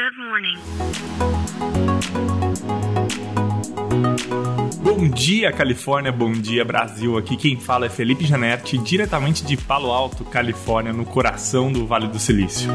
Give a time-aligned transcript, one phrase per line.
[0.00, 0.56] Good morning.
[4.82, 6.10] Bom dia, Califórnia.
[6.10, 7.18] Bom dia, Brasil.
[7.18, 12.08] Aqui quem fala é Felipe Janetti, diretamente de Palo Alto, Califórnia, no coração do Vale
[12.08, 12.70] do Silício.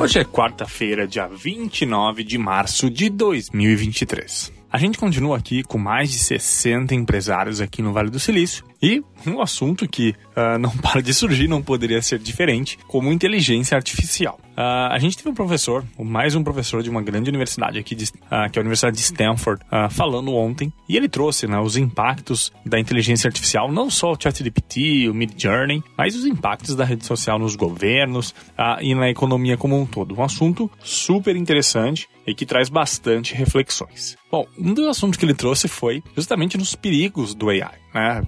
[0.00, 4.52] Hoje é quarta-feira, dia 29 de março de 2023.
[4.72, 9.02] A gente continua aqui com mais de 60 empresários aqui no Vale do Silício e
[9.26, 14.38] um assunto que uh, não para de surgir, não poderia ser diferente, como inteligência artificial.
[14.56, 18.04] Uh, a gente teve um professor, mais um professor de uma grande universidade aqui, de,
[18.04, 22.52] uh, que é a Universidade de Stanford, falando ontem, e ele trouxe né, os impactos
[22.64, 27.38] da inteligência artificial, não só o ChatGPT, o Midjourney, mas os impactos da rede social
[27.38, 28.34] nos governos
[28.80, 30.18] e na economia como um todo.
[30.18, 34.16] Um assunto super interessante e que traz bastante reflexões.
[34.30, 37.78] Bom, um dos assuntos que ele trouxe foi justamente nos perigos do AI.
[37.94, 38.22] Né?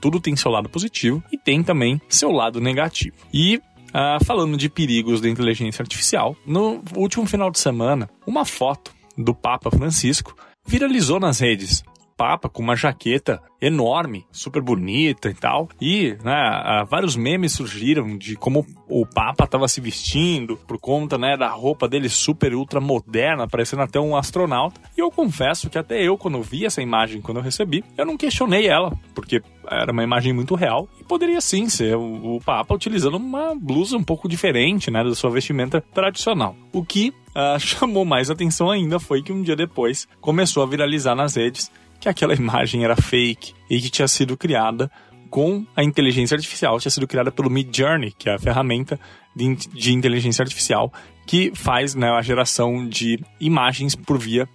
[0.00, 3.16] Tudo tem seu lado positivo e tem também seu lado negativo.
[3.32, 8.92] E uh, falando de perigos da inteligência artificial, no último final de semana, uma foto
[9.16, 10.34] do Papa Francisco
[10.66, 11.82] viralizou nas redes.
[12.20, 15.70] Papa com uma jaqueta enorme, super bonita e tal.
[15.80, 21.34] E né, vários memes surgiram de como o Papa estava se vestindo por conta né,
[21.34, 24.78] da roupa dele super ultra moderna, parecendo até um astronauta.
[24.94, 28.18] E eu confesso que até eu, quando vi essa imagem, quando eu recebi, eu não
[28.18, 32.74] questionei ela, porque era uma imagem muito real e poderia sim ser o, o Papa
[32.74, 36.54] utilizando uma blusa um pouco diferente né, da sua vestimenta tradicional.
[36.70, 41.14] O que uh, chamou mais atenção ainda foi que um dia depois começou a viralizar
[41.14, 41.70] nas redes
[42.00, 44.90] que aquela imagem era fake e que tinha sido criada
[45.28, 48.98] com a inteligência artificial, tinha sido criada pelo Midjourney, que é a ferramenta
[49.34, 50.92] de, de inteligência artificial
[51.26, 54.48] que faz né, a geração de imagens por via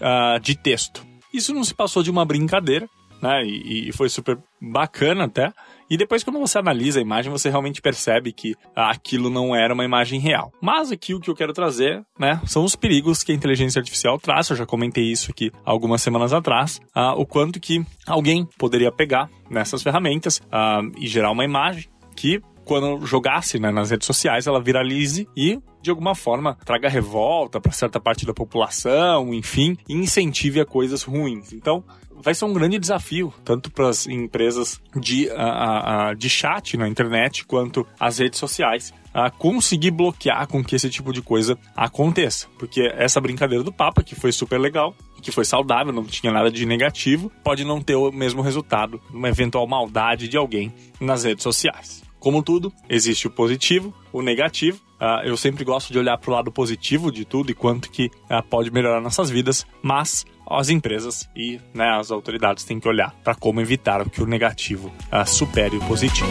[0.00, 1.04] uh, de texto.
[1.34, 2.88] Isso não se passou de uma brincadeira,
[3.20, 3.44] né?
[3.44, 5.52] E, e, foi super bacana até.
[5.92, 9.84] E depois, quando você analisa a imagem, você realmente percebe que aquilo não era uma
[9.84, 10.50] imagem real.
[10.58, 14.18] Mas aqui o que eu quero trazer, né, são os perigos que a inteligência artificial
[14.18, 14.48] traz.
[14.48, 16.80] Eu já comentei isso aqui algumas semanas atrás.
[16.96, 22.40] Uh, o quanto que alguém poderia pegar nessas ferramentas uh, e gerar uma imagem que
[22.64, 27.72] quando jogasse né, nas redes sociais, ela viralize e de alguma forma traga revolta para
[27.72, 31.52] certa parte da população, enfim, incentive a coisas ruins.
[31.52, 31.84] Então,
[32.22, 36.88] vai ser um grande desafio, tanto para as empresas de, a, a, de chat na
[36.88, 42.46] internet, quanto as redes sociais, a conseguir bloquear com que esse tipo de coisa aconteça.
[42.58, 46.50] Porque essa brincadeira do Papa, que foi super legal, que foi saudável, não tinha nada
[46.50, 51.42] de negativo, pode não ter o mesmo resultado, uma eventual maldade de alguém nas redes
[51.42, 52.02] sociais.
[52.22, 54.78] Como tudo, existe o positivo, o negativo.
[55.00, 58.06] Uh, eu sempre gosto de olhar para o lado positivo de tudo e quanto que
[58.06, 63.12] uh, pode melhorar nossas vidas, mas as empresas e né, as autoridades têm que olhar
[63.24, 66.30] para como evitar que o negativo uh, supere o positivo.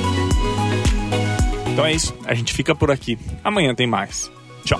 [1.74, 3.20] Então é isso, a gente fica por aqui.
[3.44, 4.32] Amanhã tem mais.
[4.64, 4.80] Tchau.